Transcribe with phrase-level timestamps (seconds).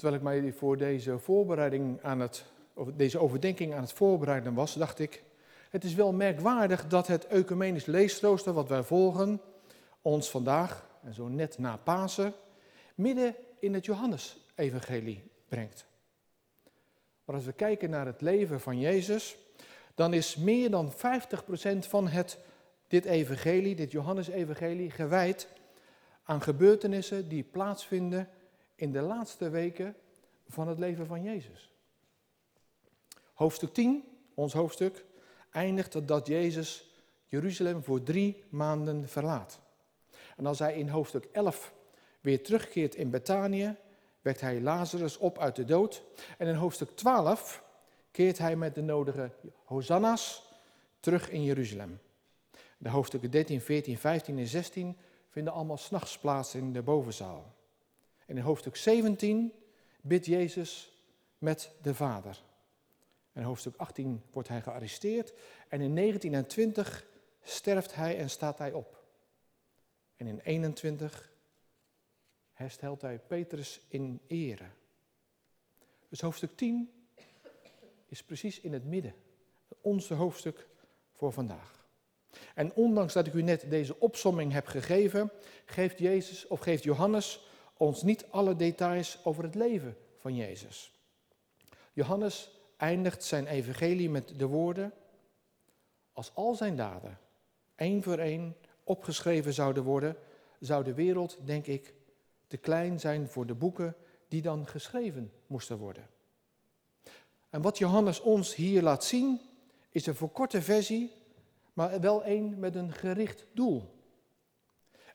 [0.00, 2.44] Terwijl ik mij voor deze voorbereiding aan het,
[2.94, 5.22] deze overdenking aan het voorbereiden was, dacht ik,
[5.70, 9.40] het is wel merkwaardig dat het ecumenisch leesrooster wat wij volgen,
[10.02, 12.32] ons vandaag, en zo net na Pasen,
[12.94, 15.86] midden in het Johannes-evangelie brengt.
[17.24, 19.36] Maar als we kijken naar het leven van Jezus,
[19.94, 20.96] dan is meer dan 50%
[21.78, 22.38] van het,
[22.88, 25.48] dit evangelie, dit Johannes-evangelie, gewijd
[26.22, 28.28] aan gebeurtenissen die plaatsvinden
[28.80, 29.96] in de laatste weken
[30.48, 31.72] van het leven van Jezus.
[33.32, 35.04] Hoofdstuk 10, ons hoofdstuk,
[35.50, 36.90] eindigt dat Jezus
[37.26, 39.60] Jeruzalem voor drie maanden verlaat.
[40.36, 41.72] En als hij in hoofdstuk 11
[42.20, 43.76] weer terugkeert in Betanië,
[44.20, 46.02] wekt hij Lazarus op uit de dood.
[46.38, 47.62] En in hoofdstuk 12
[48.10, 49.30] keert hij met de nodige
[49.64, 50.52] hosanna's
[51.00, 52.00] terug in Jeruzalem.
[52.78, 54.96] De hoofdstukken 13, 14, 15 en 16
[55.28, 57.58] vinden allemaal s'nachts plaats in de bovenzaal.
[58.30, 59.52] En in hoofdstuk 17
[60.00, 60.92] bidt Jezus
[61.38, 62.42] met de Vader.
[63.32, 65.32] En in hoofdstuk 18 wordt hij gearresteerd.
[65.68, 67.06] En in 19 en 20
[67.42, 69.04] sterft hij en staat hij op.
[70.16, 71.32] En in 21
[72.52, 74.66] herstelt hij Petrus in ere.
[76.08, 76.90] Dus hoofdstuk 10
[78.06, 79.14] is precies in het midden.
[79.80, 80.68] Onze hoofdstuk
[81.12, 81.88] voor vandaag.
[82.54, 85.30] En ondanks dat ik u net deze opsomming heb gegeven,
[85.64, 87.48] geeft Jezus of geeft Johannes
[87.80, 90.92] ons niet alle details over het leven van Jezus.
[91.92, 94.92] Johannes eindigt zijn evangelie met de woorden:
[96.12, 97.18] Als al zijn daden
[97.74, 100.16] één voor één opgeschreven zouden worden,
[100.58, 101.94] zou de wereld, denk ik,
[102.46, 103.96] te klein zijn voor de boeken
[104.28, 106.08] die dan geschreven moesten worden.
[107.50, 109.40] En wat Johannes ons hier laat zien,
[109.90, 111.12] is een verkorte versie,
[111.72, 113.94] maar wel een met een gericht doel.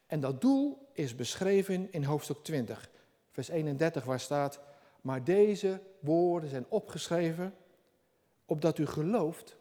[0.05, 2.89] En dat doel is beschreven in hoofdstuk 20,
[3.31, 4.59] vers 31, waar staat:
[5.01, 7.53] Maar deze woorden zijn opgeschreven
[8.45, 9.57] opdat u gelooft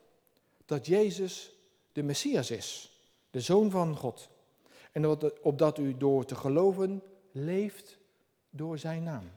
[0.67, 1.53] dat Jezus
[1.93, 2.99] de Messias is,
[3.31, 4.29] de Zoon van God.
[4.93, 5.07] En
[5.43, 7.99] opdat u door te geloven leeft
[8.51, 9.31] door zijn naam.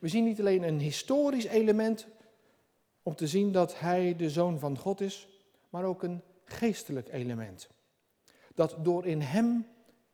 [0.00, 2.06] We zien niet alleen een historisch element
[3.02, 5.28] om te zien dat hij de Zoon van God is,
[5.70, 7.68] maar ook een geestelijk element.
[8.54, 9.66] Dat door in hem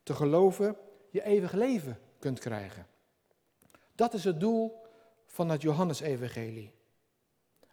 [0.06, 0.76] te geloven
[1.10, 2.86] je eeuwig leven kunt krijgen.
[3.94, 4.82] Dat is het doel
[5.26, 6.72] van het Johannesevangelie.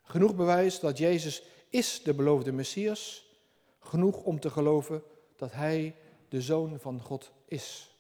[0.03, 3.25] Genoeg bewijs dat Jezus is de beloofde Messias.
[3.79, 5.03] Genoeg om te geloven
[5.35, 5.95] dat Hij
[6.29, 7.97] de Zoon van God is.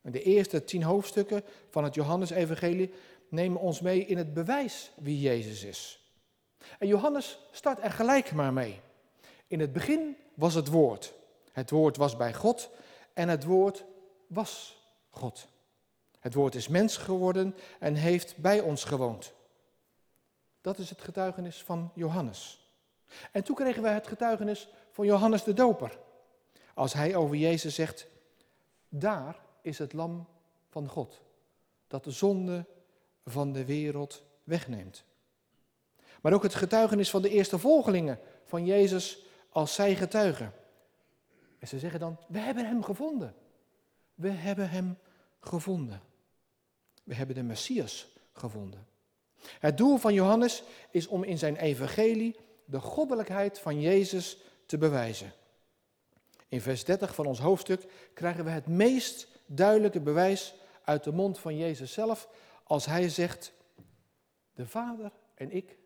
[0.00, 2.92] De eerste tien hoofdstukken van het Johannesevangelie
[3.28, 6.00] nemen ons mee in het bewijs wie Jezus is.
[6.78, 8.80] En Johannes start er gelijk maar mee.
[9.46, 11.12] In het begin was het woord.
[11.52, 12.70] Het woord was bij God
[13.14, 13.84] en het woord
[14.26, 15.48] was God.
[16.20, 19.32] Het woord is mens geworden en heeft bij ons gewoond.
[20.60, 22.70] Dat is het getuigenis van Johannes.
[23.32, 25.98] En toen kregen wij het getuigenis van Johannes de Doper.
[26.74, 28.06] Als hij over Jezus zegt,
[28.88, 30.26] daar is het lam
[30.68, 31.20] van God,
[31.86, 32.64] dat de zonde
[33.24, 35.04] van de wereld wegneemt.
[36.20, 39.18] Maar ook het getuigenis van de eerste volgelingen van Jezus
[39.48, 40.52] als zij getuigen.
[41.62, 43.34] En ze zeggen dan, we hebben hem gevonden.
[44.14, 44.98] We hebben hem
[45.40, 46.00] gevonden.
[47.04, 48.86] We hebben de Messias gevonden.
[49.58, 55.32] Het doel van Johannes is om in zijn evangelie de goddelijkheid van Jezus te bewijzen.
[56.48, 61.38] In vers 30 van ons hoofdstuk krijgen we het meest duidelijke bewijs uit de mond
[61.38, 62.28] van Jezus zelf
[62.64, 63.52] als hij zegt,
[64.54, 65.78] de Vader en ik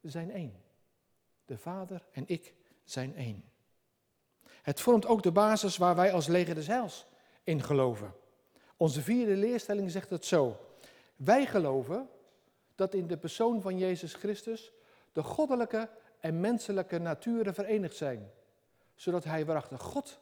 [0.00, 0.62] zijn één.
[1.44, 2.54] De Vader en ik
[2.84, 3.44] zijn één.
[4.68, 7.06] Het vormt ook de basis waar wij als leger des heils
[7.44, 8.14] in geloven.
[8.76, 10.56] Onze vierde leerstelling zegt het zo.
[11.16, 12.08] Wij geloven
[12.74, 14.72] dat in de persoon van Jezus Christus
[15.12, 15.88] de goddelijke
[16.20, 18.30] en menselijke naturen verenigd zijn,
[18.94, 20.18] zodat Hij waarachtig God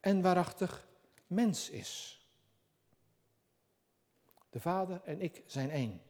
[0.00, 0.86] en waarachtig
[1.26, 2.20] mens is.
[4.50, 6.02] De Vader en ik zijn één.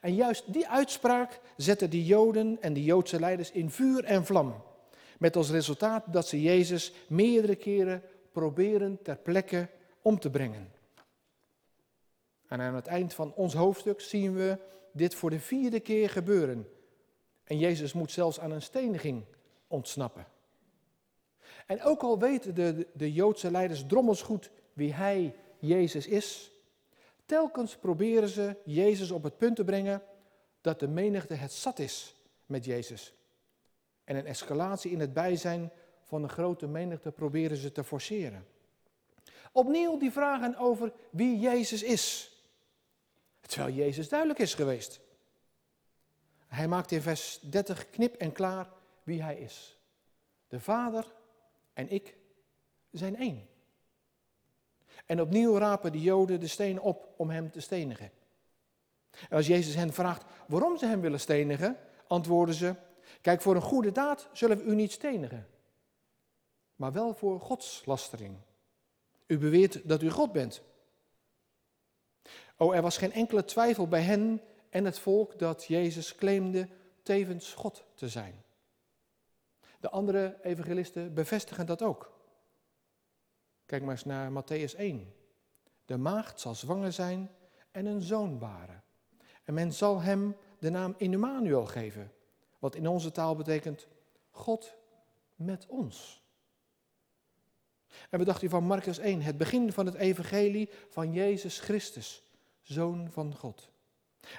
[0.00, 4.68] En juist die uitspraak zette de Joden en de Joodse leiders in vuur en vlam.
[5.20, 8.02] Met als resultaat dat ze Jezus meerdere keren
[8.32, 9.68] proberen ter plekke
[10.02, 10.72] om te brengen.
[12.46, 14.58] En aan het eind van ons hoofdstuk zien we
[14.92, 16.68] dit voor de vierde keer gebeuren.
[17.44, 19.24] En Jezus moet zelfs aan een steniging
[19.66, 20.26] ontsnappen.
[21.66, 26.50] En ook al weten de, de Joodse leiders drommels goed wie hij, Jezus, is,
[27.26, 30.02] telkens proberen ze Jezus op het punt te brengen
[30.60, 32.14] dat de menigte het zat is
[32.46, 33.14] met Jezus.
[34.10, 35.70] En een escalatie in het bijzijn
[36.02, 38.46] van een grote menigte proberen ze te forceren.
[39.52, 42.32] Opnieuw die vragen over wie Jezus is.
[43.40, 45.00] Terwijl Jezus duidelijk is geweest.
[46.46, 48.68] Hij maakt in vers 30 knip en klaar
[49.02, 49.78] wie hij is.
[50.48, 51.12] De Vader
[51.72, 52.16] en ik
[52.90, 53.48] zijn één.
[55.06, 58.10] En opnieuw rapen de Joden de steen op om hem te stenigen.
[59.10, 62.74] En als Jezus hen vraagt waarom ze hem willen stenigen, antwoorden ze:
[63.20, 65.48] Kijk, voor een goede daad zullen we u niet stenigen,
[66.76, 68.36] maar wel voor godslastering.
[69.26, 70.62] U beweert dat u God bent.
[72.56, 74.40] Oh, er was geen enkele twijfel bij hen
[74.70, 76.68] en het volk dat Jezus claimde
[77.02, 78.42] tevens God te zijn.
[79.80, 82.12] De andere evangelisten bevestigen dat ook.
[83.66, 85.14] Kijk maar eens naar Matthäus 1.
[85.84, 87.30] De maagd zal zwanger zijn
[87.70, 88.82] en een zoon baren.
[89.44, 92.12] En men zal hem de naam Immanuel geven,
[92.60, 93.86] wat in onze taal betekent
[94.30, 94.74] God
[95.34, 96.22] met ons.
[98.10, 102.22] En we dachten van Marcus 1, het begin van het evangelie van Jezus Christus,
[102.62, 103.70] Zoon van God.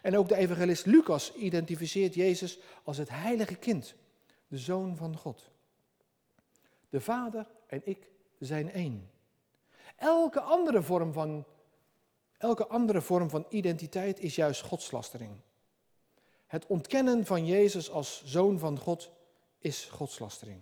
[0.02, 3.96] En ook de evangelist Lucas identificeert Jezus als het heilige kind,
[4.48, 5.50] de Zoon van God.
[6.90, 8.08] De Vader en ik
[8.40, 9.10] zijn één.
[9.96, 11.46] Elke andere vorm van,
[12.38, 15.32] elke andere vorm van identiteit is juist godslastering.
[16.52, 19.12] Het ontkennen van Jezus als Zoon van God
[19.60, 20.62] is godslastering.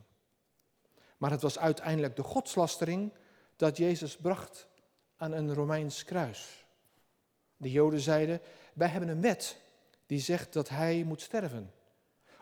[1.18, 3.14] Maar het was uiteindelijk de godslastering
[3.56, 4.68] dat Jezus bracht
[5.16, 6.66] aan een Romeins kruis.
[7.58, 8.42] De Joden zeiden,
[8.74, 9.62] wij hebben een wet
[10.06, 11.74] die zegt dat hij moet sterven,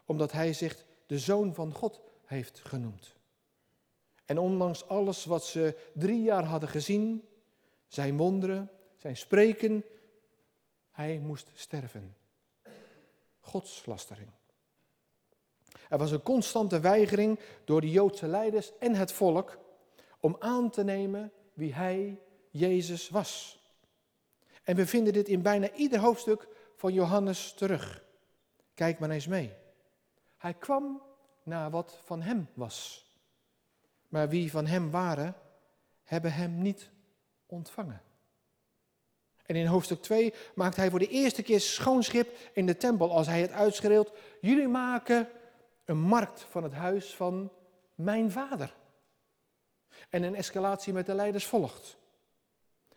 [0.05, 3.15] omdat hij zich de zoon van God heeft genoemd.
[4.25, 7.27] En ondanks alles wat ze drie jaar hadden gezien,
[7.87, 9.85] zijn wonderen, zijn spreken,
[10.91, 12.15] hij moest sterven.
[13.47, 14.29] Godslastering.
[15.89, 19.57] Er was een constante weigering door de Joodse leiders en het volk
[20.19, 23.59] om aan te nemen wie hij, Jezus, was.
[24.63, 28.03] En we vinden dit in bijna ieder hoofdstuk van Johannes terug.
[28.73, 29.53] Kijk maar eens mee.
[30.37, 31.01] Hij kwam
[31.43, 33.05] naar wat van hem was.
[34.07, 35.35] Maar wie van hem waren,
[36.03, 36.89] hebben hem niet
[37.45, 38.01] ontvangen.
[39.47, 43.27] En in hoofdstuk 2 maakt hij voor de eerste keer schoonschip in de tempel als
[43.27, 44.11] hij het uitschreeuwt:
[44.41, 45.29] Jullie maken
[45.85, 47.51] een markt van het huis van
[47.95, 48.75] mijn vader.
[50.09, 51.97] En een escalatie met de leiders volgt.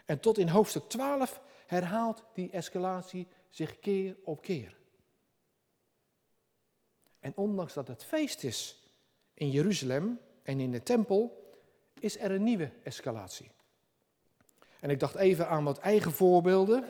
[0.04, 4.76] En tot in hoofdstuk 12 herhaalt die escalatie zich keer op keer.
[7.18, 8.82] En ondanks dat het feest is
[9.34, 11.52] in Jeruzalem en in de tempel,
[12.00, 13.50] is er een nieuwe escalatie.
[14.80, 16.84] En ik dacht even aan wat eigen voorbeelden.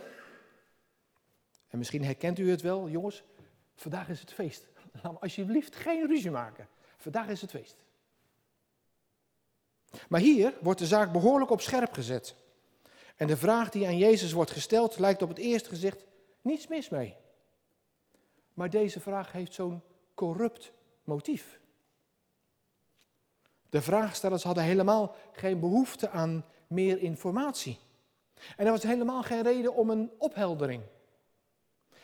[1.68, 3.22] En misschien herkent u het wel, jongens.
[3.74, 4.68] Vandaag is het feest.
[5.02, 6.68] Laat alsjeblieft geen ruzie maken.
[6.96, 7.76] Vandaag is het feest.
[10.08, 12.34] Maar hier wordt de zaak behoorlijk op scherp gezet.
[13.16, 16.04] En de vraag die aan Jezus wordt gesteld lijkt op het eerste gezicht
[16.40, 17.16] niets mis mee.
[18.54, 19.82] Maar deze vraag heeft zo'n
[20.14, 20.72] corrupt
[21.04, 21.60] motief.
[23.70, 27.78] De vraagstellers hadden helemaal geen behoefte aan meer informatie.
[28.56, 30.82] En er was helemaal geen reden om een opheldering.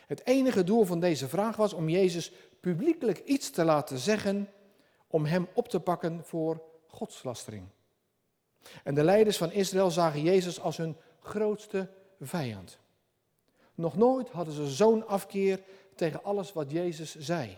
[0.07, 4.49] Het enige doel van deze vraag was om Jezus publiekelijk iets te laten zeggen
[5.07, 7.67] om hem op te pakken voor godslastering.
[8.83, 11.89] En de leiders van Israël zagen Jezus als hun grootste
[12.21, 12.79] vijand.
[13.75, 15.61] Nog nooit hadden ze zo'n afkeer
[15.95, 17.57] tegen alles wat Jezus zei.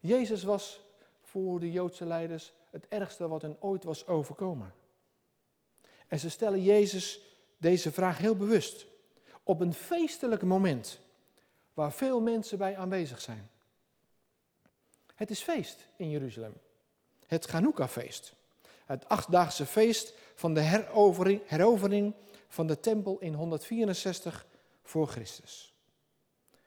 [0.00, 0.80] Jezus was
[1.22, 4.74] voor de Joodse leiders het ergste wat hen ooit was overkomen.
[6.14, 7.20] En ze stellen Jezus
[7.58, 8.86] deze vraag heel bewust.
[9.42, 10.98] Op een feestelijk moment
[11.72, 13.50] waar veel mensen bij aanwezig zijn.
[15.14, 16.54] Het is feest in Jeruzalem.
[17.26, 18.34] Het Chanukka-feest.
[18.84, 22.14] Het achtdaagse feest van de herovering, herovering
[22.48, 24.46] van de tempel in 164
[24.82, 25.74] voor Christus.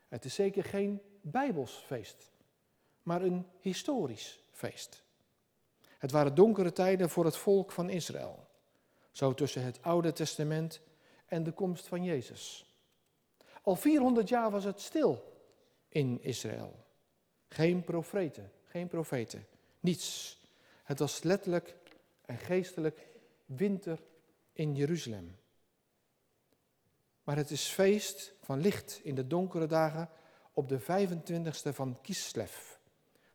[0.07, 2.31] Het is zeker geen Bijbels feest,
[3.03, 5.03] maar een historisch feest.
[5.97, 8.46] Het waren donkere tijden voor het volk van Israël.
[9.17, 10.81] Zo tussen het Oude Testament
[11.25, 12.65] en de komst van Jezus.
[13.61, 15.41] Al 400 jaar was het stil
[15.89, 16.85] in Israël.
[17.47, 19.47] Geen profeten, geen profeten,
[19.79, 20.39] niets.
[20.83, 21.75] Het was letterlijk
[22.21, 23.07] en geestelijk
[23.45, 23.99] winter
[24.53, 25.35] in Jeruzalem.
[27.23, 30.09] Maar het is feest van licht in de donkere dagen
[30.53, 32.75] op de 25e van Kislev,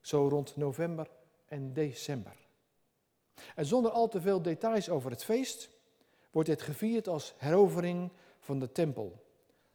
[0.00, 1.10] zo rond november
[1.46, 2.41] en december.
[3.54, 5.70] En zonder al te veel details over het feest
[6.30, 9.26] wordt dit gevierd als herovering van de tempel,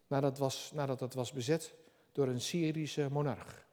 [0.07, 1.73] nadat, was, nadat het was bezet
[2.11, 3.65] door een Syrische monarch.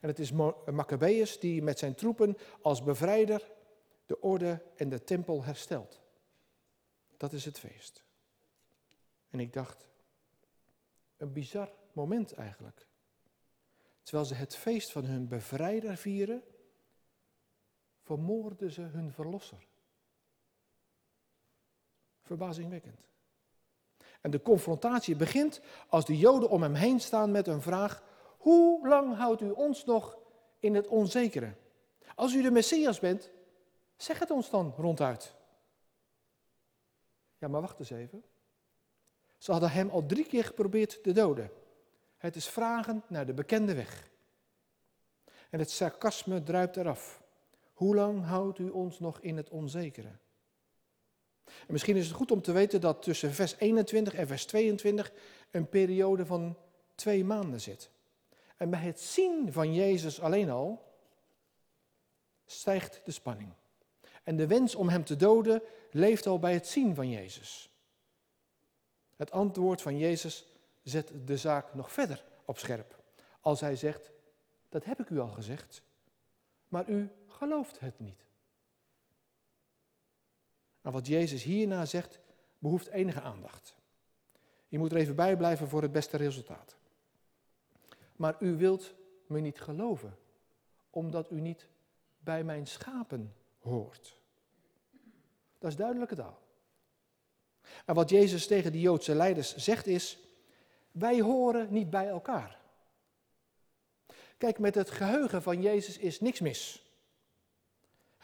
[0.00, 0.32] En het is
[0.72, 3.50] Maccabeus die met zijn troepen als bevrijder
[4.06, 6.00] de orde en de tempel herstelt.
[7.16, 8.04] Dat is het feest.
[9.30, 9.88] En ik dacht,
[11.16, 12.86] Een bizar moment eigenlijk.
[14.02, 16.42] Terwijl ze het feest van hun bevrijder vieren,
[18.04, 19.66] vermoorden ze hun verlosser.
[22.22, 23.00] Verbazingwekkend.
[24.20, 28.02] En de confrontatie begint als de Joden om hem heen staan met een vraag:
[28.38, 30.18] Hoe lang houdt u ons nog
[30.58, 31.54] in het onzekere?
[32.14, 33.30] Als u de Messias bent,
[33.96, 35.34] zeg het ons dan ronduit.
[37.38, 38.24] Ja, maar wacht eens even.
[39.38, 41.50] Ze hadden hem al drie keer geprobeerd te doden.
[42.16, 44.10] Het is vragen naar de bekende weg.
[45.50, 47.23] En het sarcasme druipt eraf.
[47.74, 50.12] Hoe lang houdt u ons nog in het onzekere?
[51.44, 55.12] En misschien is het goed om te weten dat tussen vers 21 en vers 22
[55.50, 56.56] een periode van
[56.94, 57.90] twee maanden zit.
[58.56, 60.92] En bij het zien van Jezus alleen al
[62.46, 63.52] stijgt de spanning.
[64.22, 67.70] En de wens om hem te doden leeft al bij het zien van Jezus.
[69.16, 70.46] Het antwoord van Jezus
[70.82, 73.02] zet de zaak nog verder op scherp.
[73.40, 74.10] Als hij zegt,
[74.68, 75.82] dat heb ik u al gezegd,
[76.68, 78.24] maar u gelooft het niet.
[80.80, 82.20] Maar wat Jezus hierna zegt,
[82.58, 83.74] behoeft enige aandacht.
[84.68, 86.76] Je moet er even bij blijven voor het beste resultaat.
[88.16, 88.94] Maar u wilt
[89.26, 90.18] me niet geloven,
[90.90, 91.68] omdat u niet
[92.18, 94.16] bij mijn schapen hoort.
[95.58, 96.42] Dat is duidelijke taal.
[97.84, 100.18] En wat Jezus tegen de Joodse leiders zegt is,
[100.90, 102.58] wij horen niet bij elkaar.
[104.38, 106.83] Kijk, met het geheugen van Jezus is niks mis.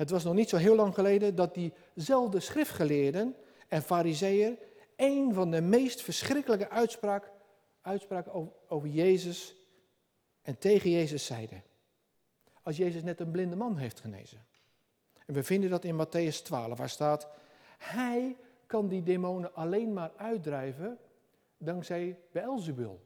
[0.01, 3.37] Het was nog niet zo heel lang geleden dat diezelfde schriftgeleerden
[3.69, 4.59] en fariseeën
[4.97, 7.31] een van de meest verschrikkelijke uitspraak,
[7.81, 9.57] uitspraken over, over Jezus
[10.43, 11.63] en tegen Jezus zeiden.
[12.63, 14.47] Als Jezus net een blinde man heeft genezen.
[15.27, 17.29] En we vinden dat in Matthäus 12, waar staat,
[17.79, 20.99] hij kan die demonen alleen maar uitdrijven
[21.59, 23.01] dankzij Beelzebul,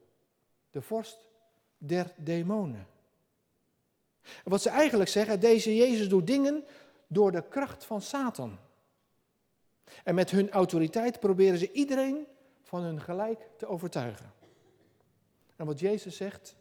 [0.70, 1.18] de vorst
[1.78, 2.86] der demonen.
[4.22, 6.64] En wat ze eigenlijk zeggen, deze Jezus doet dingen
[7.14, 8.58] door de kracht van Satan.
[10.04, 12.26] En met hun autoriteit proberen ze iedereen
[12.62, 14.32] van hun gelijk te overtuigen.
[15.56, 16.56] En wat Jezus zegt,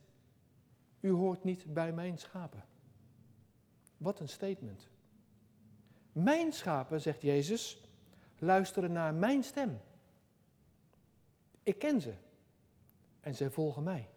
[1.00, 2.66] u hoort niet bij mijn schapen.
[3.98, 4.90] Wat een statement.
[6.12, 7.90] Mijn schapen, zegt Jezus,
[8.40, 9.82] luisteren naar mijn stem.
[11.64, 12.14] Ik ken ze
[13.20, 14.10] en zij volgen mij.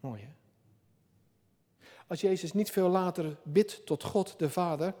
[0.00, 0.39] Mooi hè?
[2.10, 4.94] Als Jezus niet veel later bidt tot God de Vader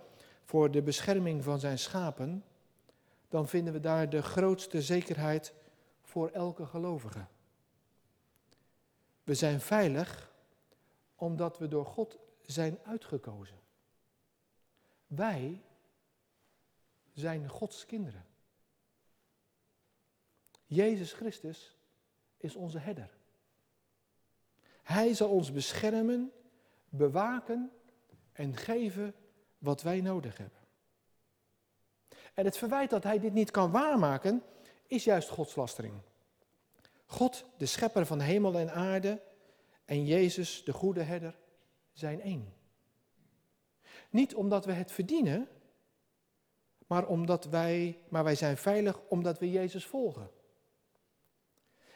[0.44, 2.44] voor de bescherming van zijn schapen,
[3.28, 5.54] dan vinden we daar de grootste zekerheid
[6.02, 7.26] voor elke gelovige.
[9.24, 10.32] We zijn veilig
[11.14, 13.60] omdat we door God zijn uitgekozen.
[15.06, 15.62] Wij
[17.12, 18.26] zijn Gods kinderen.
[20.66, 21.76] Jezus Christus
[22.36, 23.10] is onze herder.
[24.82, 26.32] Hij zal ons beschermen,
[26.90, 27.70] bewaken
[28.32, 29.14] en geven
[29.58, 30.58] wat wij nodig hebben.
[32.34, 34.42] En het verwijt dat hij dit niet kan waarmaken,
[34.86, 35.94] is juist godslastering.
[37.06, 39.22] God, de schepper van hemel en aarde,
[39.84, 41.38] en Jezus, de goede herder,
[41.92, 42.54] zijn één.
[44.10, 45.48] Niet omdat we het verdienen,
[46.86, 50.30] maar, omdat wij, maar wij zijn veilig omdat we Jezus volgen.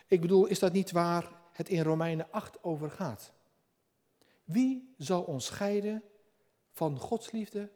[0.07, 3.33] Ik bedoel, is dat niet waar het in Romeinen 8 over gaat?
[4.45, 6.03] Wie zal ons scheiden
[6.71, 7.71] van Gods liefde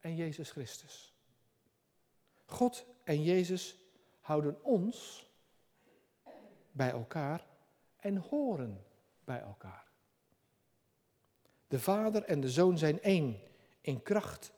[0.00, 1.14] en Jezus Christus?
[2.44, 3.78] God en Jezus
[4.20, 5.26] houden ons
[6.72, 7.46] bij elkaar
[7.96, 8.84] en horen
[9.24, 9.84] bij elkaar.
[11.68, 13.40] De Vader en de Zoon zijn één
[13.80, 14.52] in kracht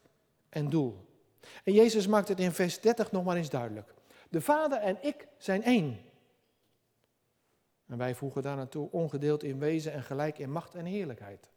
[0.49, 1.07] en doel.
[1.65, 3.95] En Jezus maakt het in vers 30 nog maar eens duidelijk.
[4.29, 6.01] De Vader en ik zijn één.
[7.89, 11.51] En wij voegen daar naartoe ongedeeld in wezen en gelijk in macht en heerlijkheid.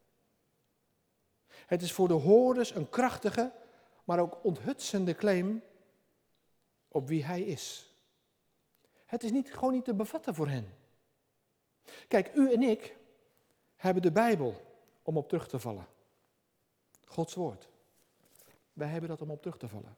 [1.65, 3.51] Het is voor de hoorders een krachtige,
[4.03, 5.63] maar ook onthutsende claim
[6.87, 7.95] op wie hij is.
[9.05, 10.73] Het is niet, gewoon niet te bevatten voor hen.
[12.07, 12.97] Kijk, u en ik
[13.75, 14.61] hebben de Bijbel
[15.01, 15.87] om op terug te vallen.
[17.05, 17.69] Gods woord.
[18.73, 19.95] Wij hebben dat om op terug te vallen.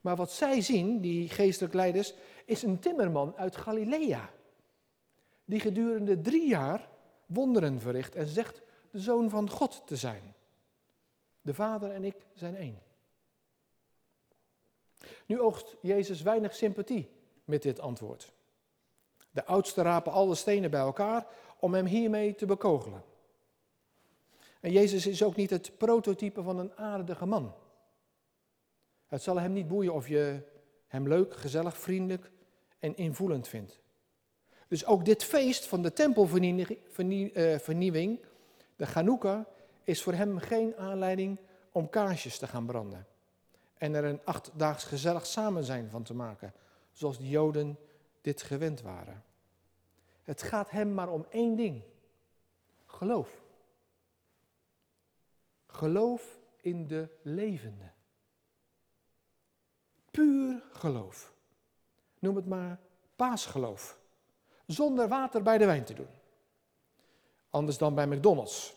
[0.00, 2.14] Maar wat zij zien, die geestelijk leiders,
[2.44, 4.30] is een timmerman uit Galilea.
[5.44, 6.88] Die gedurende drie jaar
[7.26, 10.34] wonderen verricht en zegt de zoon van God te zijn.
[11.40, 12.82] De Vader en ik zijn één.
[15.26, 17.10] Nu oogst Jezus weinig sympathie
[17.44, 18.32] met dit antwoord.
[19.30, 21.26] De oudsten rapen alle stenen bij elkaar
[21.58, 23.04] om hem hiermee te bekogelen.
[24.60, 27.54] En Jezus is ook niet het prototype van een aardige man.
[29.06, 30.42] Het zal hem niet boeien of je
[30.86, 32.30] hem leuk, gezellig, vriendelijk
[32.78, 33.82] en invoelend vindt.
[34.68, 38.20] Dus ook dit feest van de tempelvernieuwing,
[38.76, 39.46] de Chanukka,
[39.84, 41.38] is voor hem geen aanleiding
[41.72, 43.06] om kaarsjes te gaan branden.
[43.74, 46.52] En er een achtdaags gezellig samen zijn van te maken,
[46.92, 47.78] zoals de Joden
[48.20, 49.24] dit gewend waren.
[50.22, 51.82] Het gaat hem maar om één ding.
[52.86, 53.42] Geloof.
[55.66, 57.90] Geloof in de levende.
[60.10, 61.32] Puur geloof.
[62.18, 62.78] Noem het maar
[63.16, 63.98] paasgeloof.
[64.66, 66.08] Zonder water bij de wijn te doen.
[67.50, 68.74] Anders dan bij McDonald's.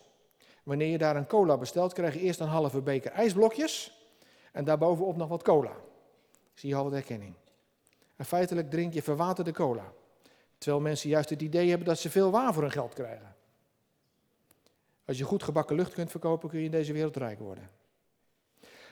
[0.62, 3.98] Wanneer je daar een cola bestelt, krijg je eerst een halve beker ijsblokjes
[4.52, 5.76] en daarbovenop nog wat cola.
[6.54, 7.34] Zie je al wat herkenning.
[8.16, 9.92] En feitelijk drink je verwaterde cola.
[10.58, 13.36] Terwijl mensen juist het idee hebben dat ze veel waar voor hun geld krijgen.
[15.04, 17.70] Als je goed gebakken lucht kunt verkopen, kun je in deze wereld rijk worden.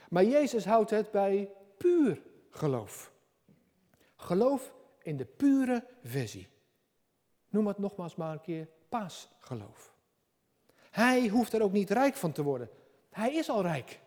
[0.08, 3.12] Maar Jezus houdt het bij puur geloof.
[4.16, 6.48] Geloof in de pure versie.
[7.56, 9.94] Noem het nogmaals maar een keer paasgeloof.
[10.90, 12.68] Hij hoeft er ook niet rijk van te worden.
[13.10, 14.00] Hij is al rijk.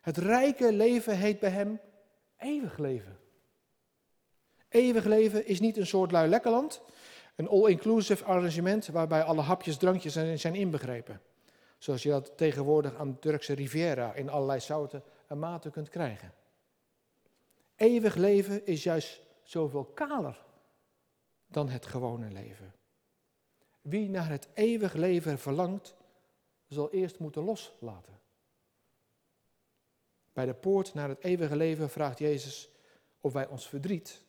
[0.00, 1.80] Het rijke leven heet bij hem
[2.36, 3.18] eeuwig leven.
[4.68, 6.82] Eeuwig leven is niet een soort lui lekkerland,
[7.36, 11.20] een all-inclusive arrangement waarbij alle hapjes, drankjes zijn inbegrepen.
[11.78, 16.32] Zoals je dat tegenwoordig aan de Turkse Riviera in allerlei soorten en maten kunt krijgen.
[17.76, 20.44] Eeuwig leven is juist zoveel kaler
[21.56, 22.74] dan het gewone leven.
[23.80, 25.96] Wie naar het eeuwig leven verlangt,
[26.68, 28.20] zal eerst moeten loslaten.
[30.32, 32.70] Bij de poort naar het eeuwige leven vraagt Jezus
[33.20, 34.22] of wij ons verdriet,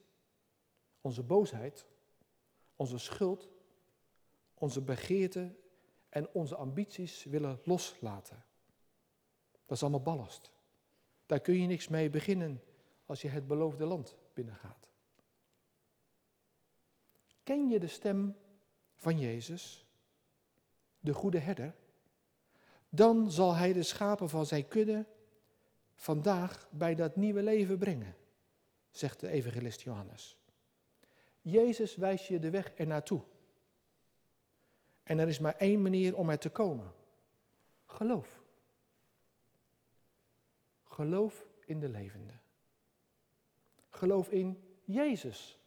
[1.01, 1.86] onze boosheid,
[2.75, 3.50] onze schuld,
[4.53, 5.55] onze begeerte
[6.10, 8.43] en onze ambities willen loslaten.
[9.65, 10.51] Dat is allemaal ballast.
[11.25, 12.63] Daar kun je niks mee beginnen
[13.05, 14.88] als je het beloofde land binnengaat.
[17.48, 18.38] Ken je de stem
[18.96, 19.86] van Jezus,
[21.00, 21.75] de goede herder?
[22.90, 25.05] Dan zal hij de schapen van zijn kudde
[25.94, 28.16] vandaag bij dat nieuwe leven brengen,
[28.90, 30.38] zegt de evangelist Johannes.
[31.42, 33.22] Jezus wijst je de weg er naartoe.
[35.03, 36.94] En er is maar één manier om er te komen.
[37.86, 38.44] Geloof.
[40.83, 42.33] Geloof in de levende.
[43.90, 45.60] Geloof in Jezus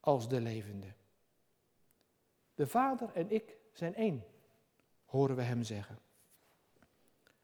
[0.00, 0.94] als de levende.
[2.54, 4.24] De Vader en ik zijn één,
[5.04, 5.98] horen we hem zeggen.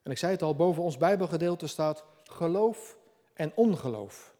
[0.02, 2.98] En ik zei het al, boven ons Bijbelgedeelte staat geloof
[3.34, 4.34] en ongeloof.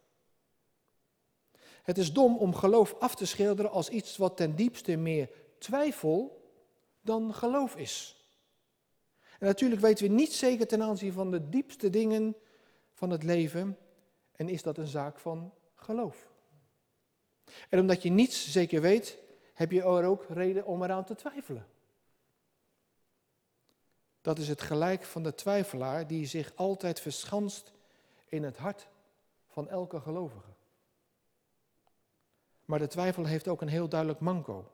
[1.83, 6.44] Het is dom om geloof af te schilderen als iets wat ten diepste meer twijfel
[7.00, 8.24] dan geloof is.
[9.38, 12.37] En natuurlijk weten we niet zeker ten aanzien van de diepste dingen
[12.92, 13.78] van het leven
[14.33, 16.28] en is dat een zaak van geloof.
[17.68, 19.18] En omdat je niets zeker weet,
[19.61, 21.66] heb je er ook reden om eraan te twijfelen.
[24.20, 27.73] Dat is het gelijk van de twijfelaar die zich altijd verschanst
[28.29, 28.88] in het hart
[29.49, 30.51] van elke gelovige.
[32.64, 34.70] Maar de twijfel heeft ook een heel duidelijk manco.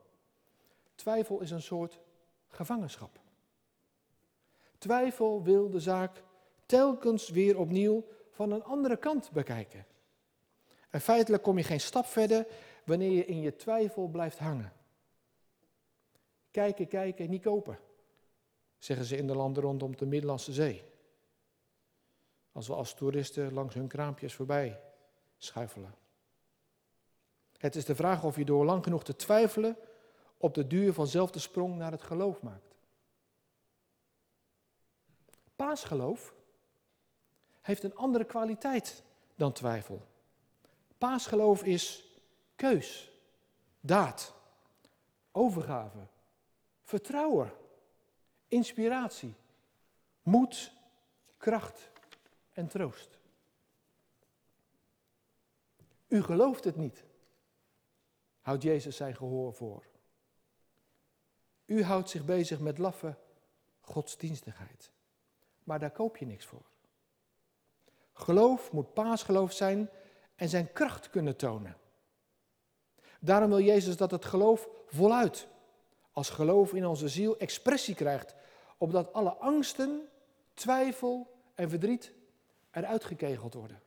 [0.94, 1.98] Twijfel is een soort
[2.48, 3.20] gevangenschap.
[4.78, 6.22] Twijfel wil de zaak
[6.66, 9.86] telkens weer opnieuw van een andere kant bekijken.
[10.90, 12.46] En feitelijk kom je geen stap verder
[12.84, 14.75] wanneer je in je twijfel blijft hangen.
[16.56, 17.78] Kijken, kijken, niet kopen,
[18.78, 20.82] zeggen ze in de landen rondom de Middellandse Zee.
[22.52, 24.80] Als we als toeristen langs hun kraampjes voorbij
[25.36, 25.94] schuifelen.
[27.56, 29.76] Het is de vraag of je door lang genoeg te twijfelen
[30.36, 32.74] op de duur vanzelf de sprong naar het geloof maakt.
[35.56, 36.34] Paasgeloof
[37.60, 39.02] heeft een andere kwaliteit
[39.34, 40.06] dan twijfel.
[40.98, 42.04] Paasgeloof is
[42.54, 43.10] keus,
[43.80, 44.34] daad,
[45.32, 46.06] overgave,
[46.86, 47.52] vertrouwen,
[48.48, 49.34] inspiratie,
[50.22, 50.72] moed,
[51.36, 51.90] kracht
[52.52, 53.18] en troost.
[56.08, 57.04] U gelooft het niet,
[58.40, 59.84] houdt Jezus zijn gehoor voor.
[61.64, 63.16] U houdt zich bezig met laffe
[63.80, 64.90] godsdienstigheid,
[65.64, 66.66] maar daar koop je niks voor.
[68.12, 69.90] Geloof moet paasgeloof zijn
[70.34, 71.76] en zijn kracht kunnen tonen.
[73.20, 75.48] Daarom wil Jezus dat het geloof voluit,
[76.16, 78.34] als geloof in onze ziel, expressie krijgt,
[78.78, 80.08] opdat alle angsten,
[80.54, 82.12] twijfel en verdriet
[82.70, 83.82] eruit gekegeld worden.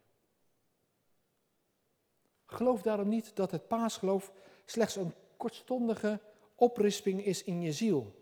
[2.45, 4.31] Geloof daarom niet dat het paasgeloof
[4.65, 6.19] slechts een kortstondige
[6.55, 8.15] oprisping is in je ziel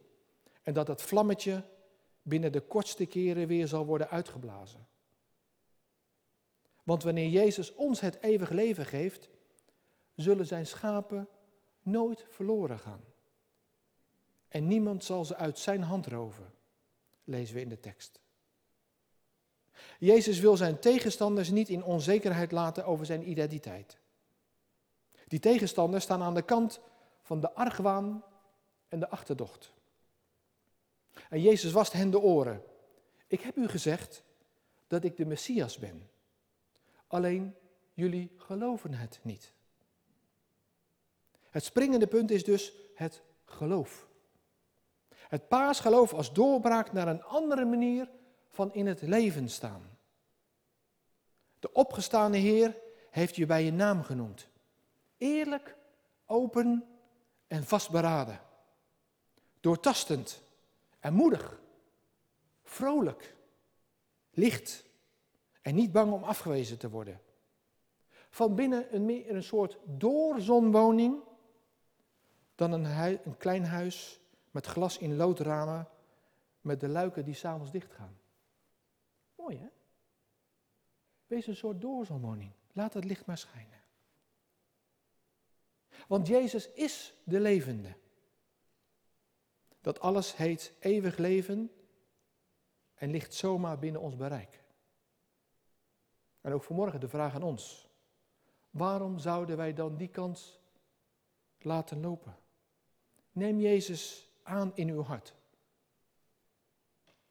[0.64, 1.64] en dat het vlammetje
[2.22, 4.88] binnen de kortste keren weer zal worden uitgeblazen.
[6.84, 9.30] Want wanneer Jezus ons het eeuwig leven geeft,
[10.16, 11.28] zullen zijn schapen
[11.82, 13.16] nooit verloren gaan.
[14.58, 16.54] En niemand zal ze uit zijn hand roven,
[17.24, 18.20] lezen we in de tekst.
[20.00, 23.98] Jezus wil zijn tegenstanders niet in onzekerheid laten over zijn identiteit.
[25.28, 26.80] Die tegenstanders staan aan de kant
[27.22, 28.24] van de argwaan
[28.88, 29.74] en de achterdocht.
[31.30, 32.64] En Jezus wast hen de oren.
[33.28, 34.24] Ik heb u gezegd
[34.88, 36.10] dat ik de Messias ben.
[37.08, 37.56] Alleen
[37.94, 39.54] jullie geloven het niet.
[41.50, 44.07] Het springende punt is dus het geloof.
[45.28, 48.10] Het paasgeloof als doorbraak naar een andere manier
[48.50, 49.98] van in het leven staan.
[51.60, 52.78] De opgestane Heer
[53.10, 54.48] heeft je bij je naam genoemd.
[55.18, 55.76] Eerlijk,
[56.26, 56.86] open
[57.48, 58.40] en vastberaden.
[59.60, 60.42] Doortastend
[61.00, 61.60] en moedig.
[62.64, 63.36] Vrolijk.
[64.32, 64.86] Licht.
[65.62, 67.22] En niet bang om afgewezen te worden.
[68.30, 71.20] Van binnen een, meer een soort doorzonwoning
[72.56, 72.86] dan een,
[73.26, 74.20] een klein huis
[74.58, 75.88] met glas in loodramen
[76.62, 78.20] met de luiken die s'avonds dichtgaan.
[79.36, 79.68] Mooi hè?
[81.28, 82.52] Wees een soort doorzonwoning.
[82.74, 83.82] Laat het licht maar schijnen.
[86.08, 87.96] Want Jezus is de levende.
[89.82, 91.72] Dat alles heet eeuwig leven
[92.94, 94.64] en ligt zomaar binnen ons bereik.
[96.42, 97.90] En ook vanmorgen de vraag aan ons.
[98.70, 100.60] Waarom zouden wij dan die kans
[101.58, 102.38] laten lopen?
[103.32, 105.36] Neem Jezus aan in uw hart.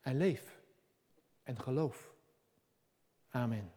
[0.00, 0.60] En leef
[1.42, 2.14] en geloof.
[3.30, 3.75] Amen.